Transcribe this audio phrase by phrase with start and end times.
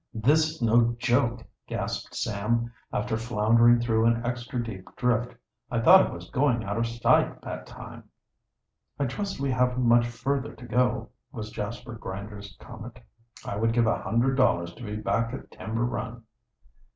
[0.15, 5.35] "This is no joke!" gasped Sam, after floundering through an extra deep drift.
[5.69, 8.05] "I thought I was going out of sight that time."
[8.97, 12.97] "I trust we haven't much further to go," was Jasper Grinder's comment.
[13.45, 16.23] "I would give a hundred dollars to be back at Timber Run."